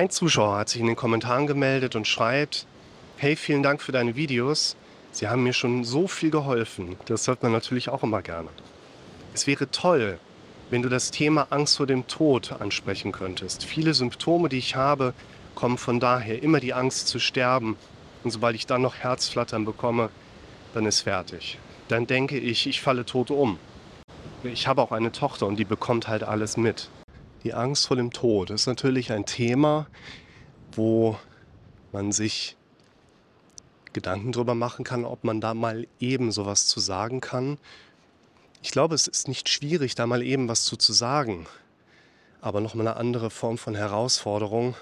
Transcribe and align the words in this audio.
Ein 0.00 0.08
Zuschauer 0.08 0.56
hat 0.56 0.70
sich 0.70 0.80
in 0.80 0.86
den 0.86 0.96
Kommentaren 0.96 1.46
gemeldet 1.46 1.94
und 1.94 2.06
schreibt, 2.06 2.66
hey, 3.18 3.36
vielen 3.36 3.62
Dank 3.62 3.82
für 3.82 3.92
deine 3.92 4.16
Videos. 4.16 4.74
Sie 5.12 5.28
haben 5.28 5.42
mir 5.42 5.52
schon 5.52 5.84
so 5.84 6.08
viel 6.08 6.30
geholfen. 6.30 6.96
Das 7.04 7.28
hört 7.28 7.42
man 7.42 7.52
natürlich 7.52 7.90
auch 7.90 8.02
immer 8.02 8.22
gerne. 8.22 8.48
Es 9.34 9.46
wäre 9.46 9.70
toll, 9.70 10.18
wenn 10.70 10.80
du 10.80 10.88
das 10.88 11.10
Thema 11.10 11.48
Angst 11.50 11.76
vor 11.76 11.86
dem 11.86 12.06
Tod 12.06 12.50
ansprechen 12.62 13.12
könntest. 13.12 13.62
Viele 13.64 13.92
Symptome, 13.92 14.48
die 14.48 14.56
ich 14.56 14.74
habe, 14.74 15.12
kommen 15.54 15.76
von 15.76 16.00
daher. 16.00 16.42
Immer 16.42 16.60
die 16.60 16.72
Angst 16.72 17.08
zu 17.08 17.18
sterben. 17.18 17.76
Und 18.24 18.30
sobald 18.30 18.56
ich 18.56 18.66
dann 18.66 18.80
noch 18.80 18.94
Herzflattern 18.94 19.66
bekomme, 19.66 20.08
dann 20.72 20.86
ist 20.86 21.00
fertig. 21.00 21.58
Dann 21.88 22.06
denke 22.06 22.38
ich, 22.38 22.66
ich 22.66 22.80
falle 22.80 23.04
tot 23.04 23.30
um. 23.30 23.58
Ich 24.44 24.66
habe 24.66 24.80
auch 24.80 24.92
eine 24.92 25.12
Tochter 25.12 25.46
und 25.46 25.56
die 25.56 25.66
bekommt 25.66 26.08
halt 26.08 26.22
alles 26.22 26.56
mit. 26.56 26.88
Die 27.42 27.54
Angst 27.54 27.86
vor 27.86 27.96
dem 27.96 28.12
Tod 28.12 28.50
ist 28.50 28.66
natürlich 28.66 29.12
ein 29.12 29.24
Thema, 29.24 29.86
wo 30.72 31.16
man 31.92 32.12
sich 32.12 32.56
Gedanken 33.92 34.32
darüber 34.32 34.54
machen 34.54 34.84
kann, 34.84 35.04
ob 35.04 35.24
man 35.24 35.40
da 35.40 35.54
mal 35.54 35.86
eben 35.98 36.32
sowas 36.32 36.66
zu 36.66 36.80
sagen 36.80 37.20
kann. 37.20 37.58
Ich 38.62 38.70
glaube, 38.70 38.94
es 38.94 39.06
ist 39.06 39.26
nicht 39.26 39.48
schwierig, 39.48 39.94
da 39.94 40.06
mal 40.06 40.22
eben 40.22 40.48
was 40.48 40.64
zu, 40.64 40.76
zu 40.76 40.92
sagen, 40.92 41.46
aber 42.40 42.60
nochmal 42.60 42.88
eine 42.88 42.96
andere 42.96 43.30
Form 43.30 43.58
von 43.58 43.74
Herausforderung, 43.74 44.76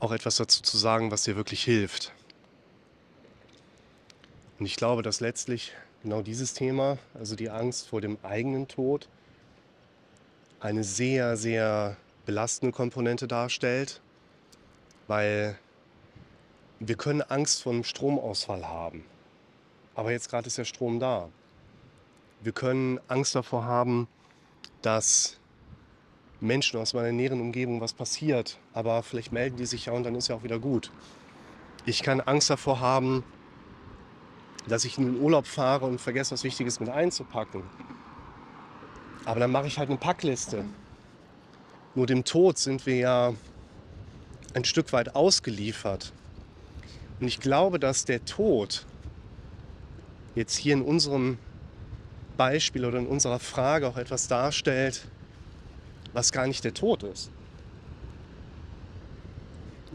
auch 0.00 0.12
etwas 0.12 0.36
dazu 0.36 0.62
zu 0.62 0.76
sagen, 0.76 1.10
was 1.10 1.24
dir 1.24 1.34
wirklich 1.34 1.64
hilft. 1.64 2.12
Und 4.58 4.66
ich 4.66 4.76
glaube, 4.76 5.02
dass 5.02 5.20
letztlich 5.20 5.72
genau 6.02 6.20
dieses 6.22 6.54
Thema, 6.54 6.98
also 7.14 7.36
die 7.36 7.50
Angst 7.50 7.88
vor 7.88 8.00
dem 8.00 8.18
eigenen 8.22 8.68
Tod, 8.68 9.08
eine 10.62 10.84
sehr, 10.84 11.36
sehr 11.36 11.96
belastende 12.24 12.72
Komponente 12.72 13.26
darstellt, 13.26 14.00
weil 15.08 15.58
wir 16.78 16.94
können 16.94 17.20
Angst 17.20 17.64
vor 17.64 17.72
einem 17.72 17.82
Stromausfall 17.82 18.68
haben. 18.68 19.04
Aber 19.96 20.12
jetzt 20.12 20.30
gerade 20.30 20.46
ist 20.46 20.58
der 20.58 20.64
Strom 20.64 21.00
da. 21.00 21.28
Wir 22.42 22.52
können 22.52 23.00
Angst 23.08 23.34
davor 23.34 23.64
haben, 23.64 24.06
dass 24.82 25.38
Menschen 26.40 26.78
aus 26.78 26.94
meiner 26.94 27.12
näheren 27.12 27.40
Umgebung 27.40 27.80
was 27.80 27.92
passiert. 27.92 28.58
Aber 28.72 29.02
vielleicht 29.02 29.32
melden 29.32 29.56
die 29.56 29.66
sich 29.66 29.86
ja 29.86 29.92
und 29.92 30.04
dann 30.04 30.14
ist 30.14 30.28
ja 30.28 30.36
auch 30.36 30.44
wieder 30.44 30.60
gut. 30.60 30.92
Ich 31.86 32.04
kann 32.04 32.20
Angst 32.20 32.50
davor 32.50 32.78
haben, 32.78 33.24
dass 34.68 34.84
ich 34.84 34.96
in 34.96 35.06
den 35.06 35.20
Urlaub 35.20 35.46
fahre 35.46 35.86
und 35.86 36.00
vergesse, 36.00 36.32
was 36.32 36.44
Wichtiges 36.44 36.78
mit 36.78 36.88
einzupacken. 36.88 37.64
Aber 39.24 39.40
dann 39.40 39.50
mache 39.50 39.66
ich 39.66 39.78
halt 39.78 39.88
eine 39.88 39.98
Packliste. 39.98 40.64
Nur 41.94 42.06
dem 42.06 42.24
Tod 42.24 42.58
sind 42.58 42.86
wir 42.86 42.96
ja 42.96 43.34
ein 44.54 44.64
Stück 44.64 44.92
weit 44.92 45.14
ausgeliefert. 45.14 46.12
Und 47.20 47.28
ich 47.28 47.40
glaube, 47.40 47.78
dass 47.78 48.04
der 48.04 48.24
Tod 48.24 48.86
jetzt 50.34 50.56
hier 50.56 50.74
in 50.74 50.82
unserem 50.82 51.38
Beispiel 52.36 52.84
oder 52.84 52.98
in 52.98 53.06
unserer 53.06 53.38
Frage 53.38 53.86
auch 53.86 53.96
etwas 53.96 54.28
darstellt, 54.28 55.06
was 56.12 56.32
gar 56.32 56.46
nicht 56.46 56.64
der 56.64 56.74
Tod 56.74 57.02
ist. 57.02 57.30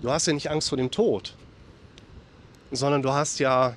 Du 0.02 0.12
hast 0.12 0.28
ja 0.28 0.34
nicht 0.34 0.50
Angst 0.50 0.70
vor 0.70 0.78
dem 0.78 0.92
Tod, 0.92 1.36
sondern 2.72 3.02
du 3.02 3.12
hast 3.12 3.40
ja 3.40 3.76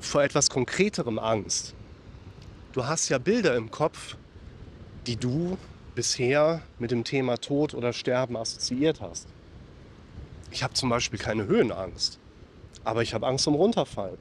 vor 0.00 0.22
etwas 0.22 0.48
Konkreterem 0.48 1.18
Angst. 1.18 1.74
Du 2.72 2.86
hast 2.86 3.10
ja 3.10 3.18
Bilder 3.18 3.54
im 3.54 3.70
Kopf, 3.70 4.16
die 5.06 5.16
du 5.16 5.58
bisher 5.94 6.62
mit 6.78 6.90
dem 6.90 7.04
Thema 7.04 7.36
Tod 7.36 7.74
oder 7.74 7.92
Sterben 7.92 8.34
assoziiert 8.34 9.02
hast. 9.02 9.28
Ich 10.50 10.62
habe 10.62 10.72
zum 10.72 10.88
Beispiel 10.88 11.18
keine 11.18 11.44
Höhenangst, 11.46 12.18
aber 12.82 13.02
ich 13.02 13.12
habe 13.12 13.26
Angst 13.26 13.46
um 13.46 13.56
Runterfallen. 13.56 14.16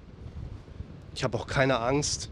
Ich 1.16 1.23
habe 1.23 1.38
auch 1.38 1.47
keine 1.47 1.79
Angst, 1.79 2.29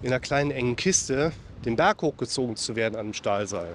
in 0.00 0.08
einer 0.08 0.20
kleinen 0.20 0.52
engen 0.52 0.74
Kiste 0.74 1.32
den 1.66 1.76
Berg 1.76 2.00
hochgezogen 2.00 2.56
zu 2.56 2.74
werden 2.74 2.94
an 2.94 3.00
einem 3.00 3.14
Stahlseil. 3.14 3.74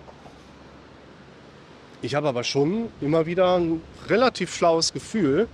Ich 2.02 2.16
habe 2.16 2.28
aber 2.28 2.44
schon 2.44 2.90
immer 3.02 3.28
wieder 3.28 3.56
ein 3.56 3.82
relativ 4.08 4.56
schlaues 4.56 4.94
Gefühl, 4.94 5.48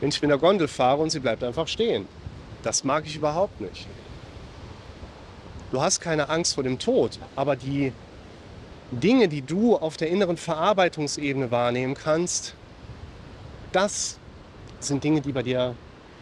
wenn 0.00 0.08
ich 0.08 0.20
mit 0.20 0.32
der 0.32 0.38
Gondel 0.38 0.66
fahre 0.66 1.00
und 1.00 1.10
sie 1.10 1.20
bleibt 1.20 1.44
einfach 1.44 1.68
stehen. 1.68 2.08
Das 2.64 2.82
mag 2.82 3.06
ich 3.06 3.14
überhaupt 3.14 3.60
nicht. 3.60 3.86
Du 5.70 5.82
hast 5.82 6.00
keine 6.00 6.28
Angst 6.30 6.54
vor 6.54 6.64
dem 6.64 6.78
Tod, 6.78 7.18
aber 7.36 7.54
die 7.54 7.92
Dinge, 8.90 9.28
die 9.28 9.42
du 9.42 9.76
auf 9.76 9.98
der 9.98 10.08
inneren 10.08 10.38
Verarbeitungsebene 10.38 11.50
wahrnehmen 11.50 11.94
kannst, 11.94 12.54
das 13.72 14.18
sind 14.80 15.04
Dinge, 15.04 15.20
die 15.20 15.32
bei 15.32 15.42
dir 15.42 15.74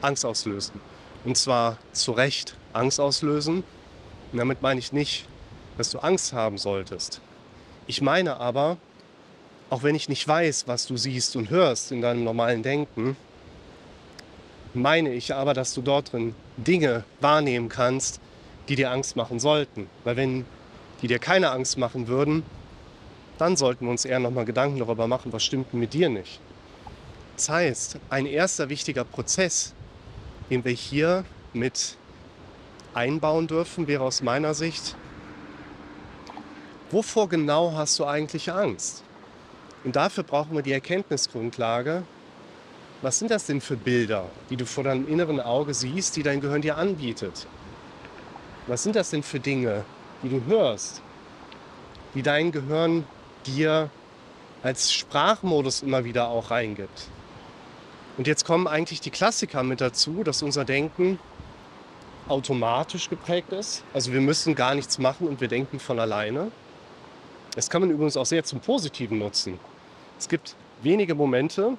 Angst 0.02 0.26
auslösen. 0.26 0.80
Und 1.24 1.36
zwar 1.36 1.78
zu 1.92 2.12
Recht 2.12 2.56
Angst 2.72 2.98
auslösen. 2.98 3.62
Und 4.32 4.38
damit 4.38 4.62
meine 4.62 4.80
ich 4.80 4.92
nicht, 4.92 5.26
dass 5.78 5.90
du 5.90 5.98
Angst 6.00 6.32
haben 6.32 6.58
solltest. 6.58 7.20
Ich 7.86 8.02
meine 8.02 8.40
aber, 8.40 8.78
auch 9.70 9.84
wenn 9.84 9.94
ich 9.94 10.08
nicht 10.08 10.26
weiß, 10.26 10.66
was 10.66 10.86
du 10.86 10.96
siehst 10.96 11.36
und 11.36 11.50
hörst 11.50 11.92
in 11.92 12.02
deinem 12.02 12.24
normalen 12.24 12.62
Denken, 12.62 13.16
meine 14.74 15.12
ich 15.12 15.34
aber, 15.34 15.54
dass 15.54 15.72
du 15.72 15.82
dort 15.82 16.12
drin 16.12 16.34
Dinge 16.56 17.04
wahrnehmen 17.20 17.68
kannst, 17.68 18.20
die 18.68 18.76
dir 18.76 18.90
Angst 18.90 19.16
machen 19.16 19.40
sollten. 19.40 19.88
Weil 20.04 20.16
wenn 20.16 20.44
die 21.02 21.08
dir 21.08 21.18
keine 21.18 21.50
Angst 21.50 21.78
machen 21.78 22.08
würden, 22.08 22.42
dann 23.38 23.56
sollten 23.56 23.84
wir 23.84 23.90
uns 23.90 24.04
eher 24.04 24.18
nochmal 24.18 24.44
Gedanken 24.44 24.78
darüber 24.78 25.06
machen, 25.06 25.32
was 25.32 25.44
stimmt 25.44 25.74
mit 25.74 25.92
dir 25.92 26.08
nicht. 26.08 26.40
Das 27.36 27.50
heißt, 27.50 27.98
ein 28.08 28.26
erster 28.26 28.68
wichtiger 28.70 29.04
Prozess, 29.04 29.74
den 30.48 30.64
wir 30.64 30.72
hier 30.72 31.24
mit 31.52 31.96
einbauen 32.94 33.46
dürfen, 33.46 33.86
wäre 33.86 34.04
aus 34.04 34.22
meiner 34.22 34.54
Sicht, 34.54 34.96
wovor 36.90 37.28
genau 37.28 37.72
hast 37.72 37.98
du 37.98 38.06
eigentlich 38.06 38.50
Angst? 38.50 39.02
Und 39.84 39.96
dafür 39.96 40.24
brauchen 40.24 40.54
wir 40.54 40.62
die 40.62 40.72
Erkenntnisgrundlage, 40.72 42.04
was 43.02 43.18
sind 43.18 43.30
das 43.30 43.44
denn 43.44 43.60
für 43.60 43.76
Bilder, 43.76 44.30
die 44.48 44.56
du 44.56 44.64
vor 44.64 44.84
deinem 44.84 45.06
inneren 45.06 45.38
Auge 45.38 45.74
siehst, 45.74 46.16
die 46.16 46.22
dein 46.22 46.40
Gehirn 46.40 46.62
dir 46.62 46.78
anbietet? 46.78 47.46
Was 48.68 48.82
sind 48.82 48.96
das 48.96 49.10
denn 49.10 49.22
für 49.22 49.38
Dinge, 49.38 49.84
die 50.22 50.28
du 50.28 50.44
hörst, 50.46 51.00
die 52.14 52.22
dein 52.22 52.50
Gehirn 52.50 53.04
dir 53.46 53.90
als 54.64 54.92
Sprachmodus 54.92 55.82
immer 55.82 56.04
wieder 56.04 56.28
auch 56.28 56.50
reingibt? 56.50 57.08
Und 58.18 58.26
jetzt 58.26 58.44
kommen 58.44 58.66
eigentlich 58.66 59.00
die 59.00 59.10
Klassiker 59.10 59.62
mit 59.62 59.80
dazu, 59.80 60.24
dass 60.24 60.42
unser 60.42 60.64
Denken 60.64 61.20
automatisch 62.26 63.08
geprägt 63.08 63.52
ist. 63.52 63.84
Also 63.94 64.12
wir 64.12 64.20
müssen 64.20 64.56
gar 64.56 64.74
nichts 64.74 64.98
machen 64.98 65.28
und 65.28 65.40
wir 65.40 65.46
denken 65.46 65.78
von 65.78 66.00
alleine. 66.00 66.50
Das 67.54 67.70
kann 67.70 67.82
man 67.82 67.90
übrigens 67.90 68.16
auch 68.16 68.26
sehr 68.26 68.42
zum 68.42 68.58
Positiven 68.58 69.18
nutzen. 69.18 69.60
Es 70.18 70.28
gibt 70.28 70.56
wenige 70.82 71.14
Momente, 71.14 71.76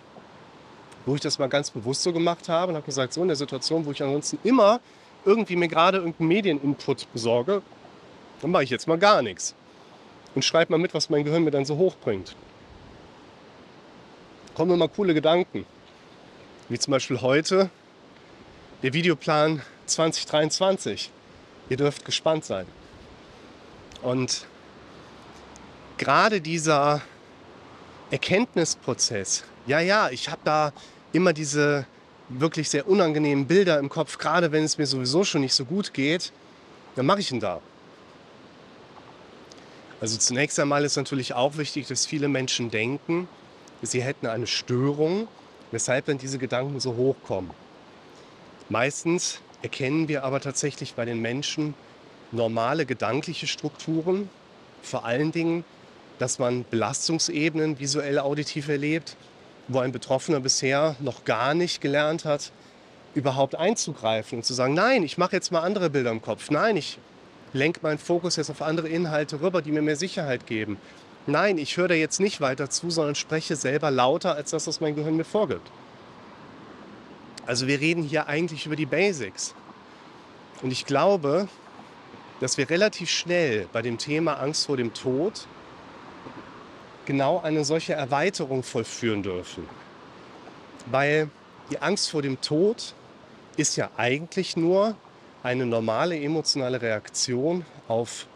wo 1.06 1.16
ich 1.16 1.22
das 1.22 1.38
mal 1.38 1.50
ganz 1.50 1.70
bewusst 1.70 2.04
so 2.04 2.14
gemacht 2.14 2.48
habe 2.48 2.70
und 2.70 2.76
habe 2.78 2.86
gesagt, 2.86 3.12
so 3.12 3.22
in 3.24 3.28
der 3.28 3.36
Situation, 3.36 3.86
wo 3.86 3.92
ich 3.92 4.02
ansonsten 4.02 4.40
immer 4.46 4.80
irgendwie 5.28 5.58
mir 5.58 5.68
gerade 5.68 5.98
irgendeinen 5.98 6.30
Medieninput 6.30 7.12
besorge, 7.12 7.62
dann 8.42 8.52
mache 8.52 8.64
ich 8.64 8.70
jetzt 8.70 8.88
mal 8.88 8.98
gar 8.98 9.22
nichts. 9.22 9.54
Und 10.34 10.46
schreibe 10.46 10.72
mal 10.72 10.78
mit, 10.78 10.94
was 10.94 11.10
mein 11.10 11.26
Gehirn 11.26 11.44
mir 11.44 11.52
dann 11.52 11.66
so 11.66 11.78
hochbringt. 11.78 12.36
Kommen 14.56 14.80
mal 14.80 14.88
coole 14.88 15.14
Gedanken. 15.14 15.66
Wie 16.70 16.80
zum 16.80 16.92
Beispiel 16.92 17.22
heute 17.22 17.70
der 18.84 18.94
Videoplan 18.94 19.62
2023. 19.86 21.12
Ihr 21.70 21.78
dürft 21.78 22.06
gespannt 22.06 22.46
sein. 22.46 22.66
Und 24.02 24.46
gerade 25.98 26.40
dieser 26.40 27.02
Erkenntnisprozess, 28.12 29.44
ja, 29.66 29.80
ja, 29.82 30.10
ich 30.10 30.30
habe 30.30 30.42
da 30.46 30.72
immer 31.12 31.34
diese 31.34 31.86
wirklich 32.30 32.70
sehr 32.70 32.88
unangenehmen 32.88 33.48
Bilder 33.48 33.80
im 33.80 33.90
Kopf, 33.90 34.18
gerade 34.18 34.52
wenn 34.52 34.64
es 34.64 34.78
mir 34.78 34.86
sowieso 34.86 35.24
schon 35.24 35.42
nicht 35.42 35.54
so 35.54 35.66
gut 35.66 35.94
geht, 35.94 36.32
dann 36.96 37.06
mache 37.06 37.20
ich 37.20 37.32
ihn 37.32 37.40
da. 37.40 37.62
Also 40.00 40.18
zunächst 40.18 40.60
einmal 40.60 40.84
ist 40.86 40.96
natürlich 40.96 41.34
auch 41.34 41.58
wichtig, 41.58 41.88
dass 41.88 42.06
viele 42.06 42.28
Menschen 42.28 42.70
denken, 42.70 43.28
sie 43.82 44.02
hätten 44.02 44.28
eine 44.28 44.48
Störung, 44.48 45.28
weshalb 45.72 46.06
dann 46.06 46.18
diese 46.18 46.38
Gedanken 46.38 46.80
so 46.80 46.96
hochkommen. 46.96 47.52
Meistens 48.70 49.40
erkennen 49.62 50.08
wir 50.08 50.24
aber 50.24 50.40
tatsächlich 50.40 50.94
bei 50.94 51.06
den 51.06 51.22
Menschen 51.22 51.74
normale 52.32 52.86
gedankliche 52.86 53.48
Strukturen, 53.48 54.30
vor 54.82 55.06
allen 55.06 55.32
Dingen, 55.32 55.64
dass 56.20 56.40
man 56.40 56.66
Belastungsebenen 56.70 57.80
visuell 57.80 58.20
auditiv 58.20 58.68
erlebt, 58.70 59.16
wo 59.68 59.80
ein 59.80 59.92
Betroffener 59.92 60.40
bisher 60.40 60.96
noch 61.00 61.26
gar 61.26 61.54
nicht 61.54 61.82
gelernt 61.82 62.26
hat, 62.26 62.52
überhaupt 63.16 63.56
einzugreifen 63.56 64.40
und 64.40 64.44
zu 64.44 64.54
sagen, 64.54 64.74
nein, 64.74 65.04
ich 65.04 65.18
mache 65.18 65.36
jetzt 65.36 65.52
mal 65.52 65.62
andere 65.62 65.90
Bilder 65.90 66.12
im 66.12 66.22
Kopf. 66.22 66.50
Nein, 66.52 66.78
ich 66.78 67.00
lenke 67.54 67.80
meinen 67.82 67.98
Fokus 67.98 68.36
jetzt 68.36 68.50
auf 68.50 68.62
andere 68.62 68.88
Inhalte 68.88 69.42
rüber, 69.42 69.62
die 69.62 69.72
mir 69.72 69.82
mehr 69.82 69.96
Sicherheit 69.96 70.46
geben. 70.46 70.78
Nein, 71.26 71.58
ich 71.58 71.76
höre 71.76 71.90
da 71.90 71.96
jetzt 71.96 72.20
nicht 72.20 72.40
weiter 72.40 72.70
zu, 72.70 72.90
sondern 72.90 73.16
spreche 73.16 73.56
selber 73.56 73.92
lauter 73.92 74.36
als 74.36 74.52
das, 74.52 74.68
was 74.68 74.80
mein 74.80 74.96
Gehirn 74.96 75.18
mir 75.18 75.26
vorgibt. 75.26 75.70
Also 77.46 77.68
wir 77.68 77.80
reden 77.80 78.04
hier 78.04 78.28
eigentlich 78.28 78.66
über 78.66 78.76
die 78.76 78.86
Basics. 78.86 79.56
Und 80.62 80.72
ich 80.72 80.86
glaube, 80.86 81.48
dass 82.40 82.58
wir 82.58 82.70
relativ 82.70 83.10
schnell 83.10 83.68
bei 83.74 83.82
dem 83.82 83.98
Thema 83.98 84.36
Angst 84.36 84.66
vor 84.66 84.78
dem 84.78 84.94
Tod 84.94 85.48
genau 87.08 87.40
eine 87.40 87.66
solche 87.66 87.94
Erweiterung 87.94 88.62
vollführen 88.62 89.24
dürfen. 89.24 89.68
Weil 90.92 91.30
die 91.72 91.82
Angst 91.82 92.12
vor 92.12 92.22
dem 92.22 92.40
Tod 92.42 92.94
ist 93.56 93.78
ja 93.78 93.90
eigentlich 93.98 94.56
nur 94.56 94.96
eine 95.42 95.66
normale 95.66 96.20
emotionale 96.20 96.82
Reaktion 96.82 97.66
auf 97.88 98.28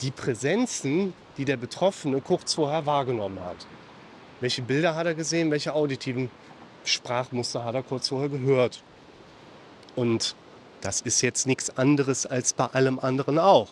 die 0.00 0.10
Präsenzen, 0.10 1.12
die 1.36 1.44
der 1.44 1.56
Betroffene 1.56 2.20
kurz 2.20 2.54
vorher 2.54 2.86
wahrgenommen 2.86 3.40
hat. 3.44 3.66
Welche 4.40 4.62
Bilder 4.62 4.94
hat 4.94 5.06
er 5.06 5.14
gesehen, 5.14 5.50
welche 5.50 5.74
auditiven 5.74 6.30
Sprachmuster 6.84 7.64
hat 7.64 7.74
er 7.74 7.82
kurz 7.82 8.08
vorher 8.08 8.28
gehört. 8.28 8.82
Und 9.96 10.36
das 10.80 11.00
ist 11.00 11.20
jetzt 11.20 11.46
nichts 11.46 11.76
anderes 11.76 12.26
als 12.26 12.52
bei 12.52 12.66
allem 12.66 12.98
anderen 13.00 13.38
auch. 13.38 13.70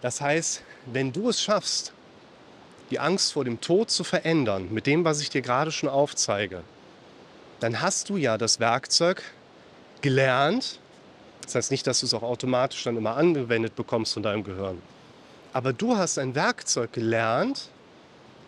Das 0.00 0.20
heißt, 0.20 0.62
wenn 0.86 1.12
du 1.12 1.28
es 1.28 1.40
schaffst, 1.40 1.92
die 2.90 2.98
Angst 3.00 3.32
vor 3.32 3.44
dem 3.44 3.60
Tod 3.60 3.90
zu 3.90 4.04
verändern, 4.04 4.68
mit 4.70 4.86
dem, 4.86 5.04
was 5.04 5.20
ich 5.20 5.30
dir 5.30 5.42
gerade 5.42 5.72
schon 5.72 5.88
aufzeige, 5.88 6.62
dann 7.60 7.80
hast 7.80 8.08
du 8.08 8.16
ja 8.16 8.38
das 8.38 8.60
Werkzeug 8.60 9.22
gelernt. 10.02 10.78
Das 11.42 11.54
heißt 11.54 11.70
nicht, 11.70 11.86
dass 11.86 12.00
du 12.00 12.06
es 12.06 12.14
auch 12.14 12.22
automatisch 12.22 12.84
dann 12.84 12.96
immer 12.96 13.16
angewendet 13.16 13.76
bekommst 13.76 14.14
von 14.14 14.22
deinem 14.22 14.44
Gehirn. 14.44 14.80
Aber 15.52 15.72
du 15.72 15.96
hast 15.96 16.18
ein 16.18 16.34
Werkzeug 16.34 16.92
gelernt, 16.92 17.70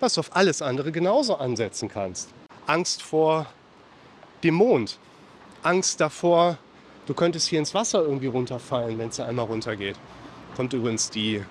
was 0.01 0.15
du 0.15 0.21
auf 0.21 0.37
alles 0.37 0.63
andere 0.63 0.93
genauso 0.93 1.37
ansetzen 1.37 1.89
kannst. 1.89 2.29
Angst 2.67 3.03
vor 3.03 3.47
dem 4.45 4.55
Mond. 4.55 4.99
Angst 5.63 6.01
davor, 6.01 6.59
du 7.07 7.15
könntest 7.15 7.49
hier 7.49 7.59
ins 7.59 7.75
Wasser 7.75 8.03
irgendwie 8.03 8.27
runterfallen, 8.27 8.99
wenn 8.99 9.09
es 9.09 9.19
einmal 9.19 9.47
runtergeht. 9.47 9.97
Kommt 10.55 10.73
übrigens 10.73 11.11
die 11.11 11.43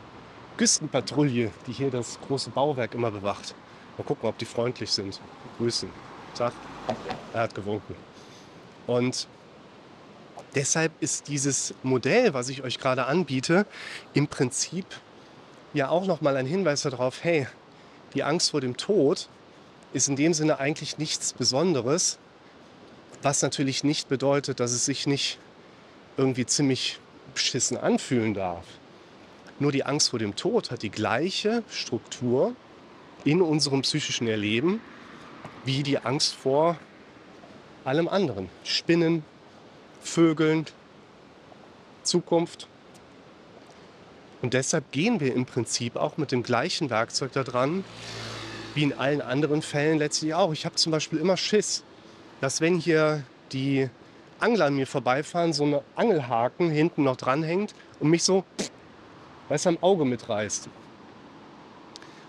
Küstenpatrouille, 0.58 1.52
die 1.68 1.72
hier 1.72 1.92
das 1.92 2.20
große 2.28 2.50
Bauwerk 2.50 2.96
immer 2.96 3.12
bewacht. 3.12 3.54
Mal 3.98 4.04
gucken, 4.04 4.28
ob 4.28 4.38
die 4.38 4.46
freundlich 4.46 4.92
sind. 4.92 5.20
Grüßen. 5.58 5.90
Tag. 6.36 6.54
Er 7.34 7.42
hat 7.42 7.56
gewunken. 7.56 7.96
Und 8.86 9.28
deshalb 10.56 10.92
ist 11.00 11.28
dieses 11.28 11.74
Modell, 11.84 12.34
was 12.34 12.50
ich 12.50 12.64
euch 12.64 12.80
gerade 12.80 13.06
anbiete, 13.06 13.66
im 14.14 14.28
Prinzip 14.28 14.86
ja 15.74 15.90
auch 15.90 16.06
nochmal 16.06 16.38
ein 16.38 16.46
Hinweis 16.46 16.84
darauf, 16.84 17.24
hey, 17.24 17.48
die 18.14 18.24
Angst 18.24 18.52
vor 18.52 18.62
dem 18.62 18.78
Tod 18.78 19.30
ist 19.94 20.08
in 20.08 20.16
dem 20.16 20.34
Sinne 20.34 20.60
eigentlich 20.60 20.98
nichts 20.98 21.34
Besonderes, 21.34 22.18
was 23.22 23.42
natürlich 23.42 23.84
nicht 23.84 24.10
bedeutet, 24.10 24.60
dass 24.60 24.72
es 24.72 24.86
sich 24.86 25.08
nicht 25.08 25.38
irgendwie 26.18 26.46
ziemlich 26.46 27.00
beschissen 27.34 27.78
anfühlen 27.78 28.34
darf. 28.34 28.66
Nur 29.60 29.72
die 29.72 29.86
Angst 29.86 30.10
vor 30.10 30.20
dem 30.20 30.36
Tod 30.36 30.72
hat 30.72 30.84
die 30.84 30.92
gleiche 30.92 31.64
Struktur 31.70 32.56
in 33.24 33.42
unserem 33.42 33.82
psychischen 33.82 34.28
Erleben 34.28 34.80
wie 35.66 35.84
die 35.84 35.98
Angst 35.98 36.36
vor 36.36 36.78
allem 37.84 38.08
anderen. 38.08 38.50
Spinnen, 38.64 39.24
Vögeln, 40.02 40.66
Zukunft. 42.04 42.68
Und 44.42 44.54
deshalb 44.54 44.92
gehen 44.92 45.20
wir 45.20 45.34
im 45.34 45.46
Prinzip 45.46 45.96
auch 45.96 46.18
mit 46.18 46.32
dem 46.32 46.44
gleichen 46.44 46.90
Werkzeug 46.90 47.32
da 47.34 47.44
dran, 47.44 47.84
wie 48.76 48.84
in 48.84 48.94
allen 48.94 49.22
anderen 49.22 49.62
Fällen 49.62 49.98
letztlich 49.98 50.34
auch. 50.34 50.54
Ich 50.54 50.66
habe 50.66 50.76
zum 50.76 50.92
Beispiel 50.92 51.20
immer 51.20 51.36
Schiss, 51.36 51.84
dass 52.40 52.62
wenn 52.62 52.78
hier 52.78 53.24
die 53.52 53.90
Angler 54.40 54.66
an 54.66 54.76
mir 54.76 54.86
vorbeifahren, 54.86 55.52
so 55.52 55.66
ein 55.66 55.80
Angelhaken 55.96 56.70
hinten 56.70 57.04
noch 57.04 57.18
dranhängt 57.18 57.74
und 58.00 58.10
mich 58.12 58.24
so, 58.24 58.46
weißt 59.50 59.66
du, 59.66 59.70
am 59.70 59.78
Auge 59.82 60.06
mitreißt. 60.06 60.70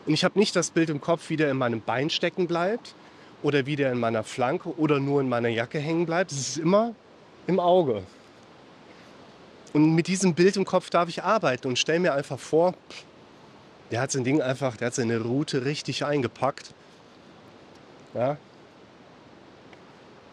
Und 0.07 0.15
ich 0.15 0.25
habe 0.25 0.39
nicht 0.39 0.57
das 0.57 0.71
Bild 0.71 0.91
im 0.91 1.01
Kopf, 1.01 1.29
wie 1.29 1.37
der 1.37 1.51
in 1.51 1.59
meinem 1.59 1.81
Bein 1.81 2.11
stecken 2.11 2.47
bleibt 2.47 2.95
oder 3.43 3.67
wie 3.67 3.77
der 3.77 3.93
in 3.93 4.01
meiner 4.01 4.25
Flanke 4.25 4.77
oder 4.79 5.01
nur 5.01 5.21
in 5.21 5.29
meiner 5.29 5.49
Jacke 5.49 5.79
hängen 5.79 6.07
bleibt. 6.07 6.33
Es 6.33 6.39
ist 6.39 6.59
immer 6.59 6.95
im 7.47 7.61
Auge. 7.61 8.03
Und 9.75 9.95
mit 9.95 10.07
diesem 10.07 10.35
Bild 10.35 10.57
im 10.57 10.65
Kopf 10.65 10.89
darf 10.91 11.09
ich 11.09 11.23
arbeiten 11.23 11.69
und 11.69 11.79
stelle 11.79 12.01
mir 12.01 12.15
einfach 12.15 12.39
vor, 12.39 12.75
der 13.91 14.01
hat 14.01 14.13
sein 14.13 14.25
Ding 14.25 14.41
einfach, 14.41 14.77
der 14.77 14.87
hat 14.87 14.95
seine 14.95 15.21
Route 15.21 15.65
richtig 15.65 16.05
eingepackt. 16.05 16.75
Ja, 18.15 18.39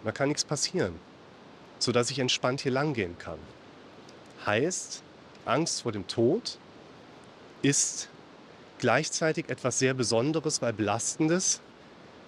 da 0.06 0.12
kann 0.12 0.28
nichts 0.28 0.46
passieren, 0.46 1.00
sodass 1.80 2.12
ich 2.12 2.20
entspannt 2.20 2.62
hier 2.62 2.72
lang 2.72 2.94
gehen 2.94 3.18
kann. 3.18 3.40
Heißt, 4.46 5.02
Angst 5.46 5.82
vor 5.82 5.92
dem 5.92 6.08
Tod 6.08 6.60
ist 7.66 8.10
gleichzeitig 8.78 9.50
etwas 9.50 9.80
sehr 9.80 9.96
Besonderes, 9.96 10.62
weil 10.62 10.72
Belastendes 10.72 11.62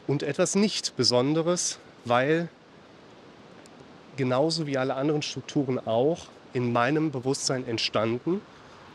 und 0.07 0.23
etwas 0.23 0.55
nicht 0.55 0.95
Besonderes, 0.95 1.77
weil 2.05 2.49
genauso 4.15 4.65
wie 4.65 4.79
alle 4.79 4.95
anderen 4.95 5.21
Strukturen 5.21 5.79
auch 5.85 6.25
in 6.53 6.73
meinem 6.73 7.11
Bewusstsein 7.11 7.67
entstanden, 7.67 8.41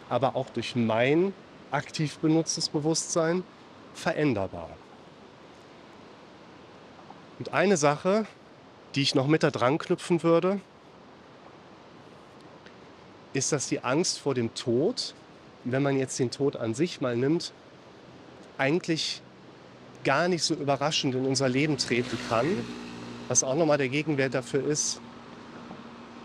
aber 0.09 0.35
auch 0.35 0.51
durch 0.51 0.75
mein 0.75 1.33
aktiv 1.71 2.19
benutztes 2.19 2.69
Bewusstsein 2.69 3.45
veränderbar. 3.95 4.71
Und 7.39 7.53
eine 7.53 7.77
Sache, 7.77 8.27
die 8.97 9.03
ich 9.03 9.15
noch 9.15 9.29
mit 9.29 9.45
da 9.45 9.53
dran 9.53 9.79
knüpfen 9.79 10.25
würde, 10.25 10.61
ist, 13.33 13.53
dass 13.53 13.69
die 13.69 13.85
Angst 13.85 14.19
vor 14.19 14.35
dem 14.35 14.53
Tod, 14.55 15.15
wenn 15.65 15.83
man 15.83 15.97
jetzt 15.97 16.19
den 16.19 16.31
Tod 16.31 16.57
an 16.57 16.75
sich 16.75 17.01
mal 17.01 17.17
nimmt, 17.17 17.53
eigentlich 18.59 19.23
gar 20.05 20.29
nicht 20.29 20.43
so 20.43 20.55
überraschend 20.55 21.15
in 21.15 21.27
unser 21.27 21.49
Leben 21.49 21.79
treten 21.79 22.19
kann. 22.29 22.47
Was 23.29 23.45
auch 23.45 23.55
nochmal 23.55 23.79
der 23.79 23.89
Gegenwert 23.89 24.35
dafür 24.35 24.65
ist, 24.67 25.01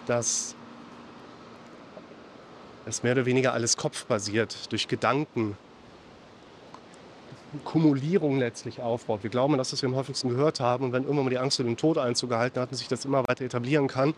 dass 0.08 0.56
es 2.86 3.04
mehr 3.04 3.14
oder 3.14 3.26
weniger 3.26 3.54
alles 3.54 3.78
kopfbasiert, 3.78 4.72
durch 4.72 4.88
Gedanken 4.88 5.58
Kumulierung 7.64 8.40
letztlich 8.40 8.82
aufbaut. 8.82 9.24
Wir 9.24 9.30
glauben, 9.30 9.58
dass 9.58 9.70
das 9.70 9.82
wir 9.82 9.90
am 9.90 9.96
häufigsten 9.96 10.30
gehört 10.30 10.60
haben. 10.60 10.86
Und 10.86 10.92
wenn 10.94 11.04
irgendwann 11.04 11.26
mal 11.26 11.30
die 11.30 11.38
Angst 11.38 11.58
vor 11.58 11.66
dem 11.66 11.78
Tod 11.78 11.98
Einzug 11.98 12.30
gehalten 12.30 12.60
hat 12.60 12.72
und 12.72 12.78
sich 12.78 12.88
das 12.88 13.06
immer 13.06 13.28
weiter 13.28 13.46
etablieren 13.46 13.88
kann, 13.88 14.14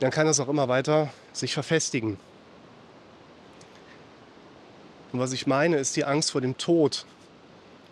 dann 0.00 0.10
kann 0.10 0.26
das 0.26 0.40
auch 0.40 0.48
immer 0.48 0.68
weiter 0.68 1.08
sich 1.32 1.54
verfestigen. 1.54 2.18
Und 5.16 5.22
was 5.22 5.32
ich 5.32 5.46
meine, 5.46 5.78
ist 5.78 5.96
die 5.96 6.04
Angst 6.04 6.32
vor 6.32 6.42
dem 6.42 6.58
Tod 6.58 7.06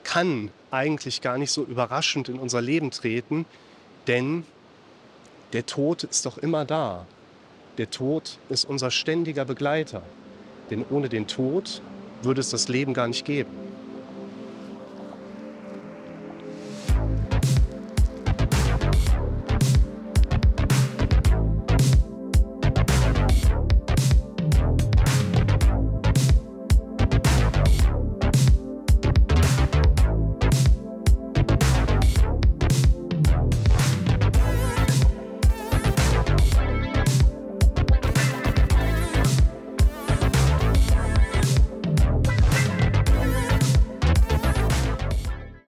kann 0.02 0.50
eigentlich 0.70 1.22
gar 1.22 1.38
nicht 1.38 1.52
so 1.52 1.64
überraschend 1.64 2.28
in 2.28 2.38
unser 2.38 2.60
Leben 2.60 2.90
treten, 2.90 3.46
denn 4.06 4.44
der 5.54 5.64
Tod 5.64 6.04
ist 6.04 6.26
doch 6.26 6.36
immer 6.36 6.66
da. 6.66 7.06
Der 7.78 7.88
Tod 7.88 8.36
ist 8.50 8.66
unser 8.66 8.90
ständiger 8.90 9.46
Begleiter. 9.46 10.02
Denn 10.68 10.84
ohne 10.90 11.08
den 11.08 11.26
Tod 11.26 11.80
würde 12.20 12.42
es 12.42 12.50
das 12.50 12.68
Leben 12.68 12.92
gar 12.92 13.08
nicht 13.08 13.24
geben. 13.24 13.63